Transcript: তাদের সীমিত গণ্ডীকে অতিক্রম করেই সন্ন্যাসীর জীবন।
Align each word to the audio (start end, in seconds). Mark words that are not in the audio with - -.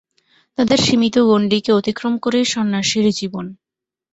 তাদের 0.57 0.79
সীমিত 0.85 1.15
গণ্ডীকে 1.29 1.71
অতিক্রম 1.73 2.13
করেই 2.17 2.45
সন্ন্যাসীর 2.53 3.05
জীবন। 3.19 3.45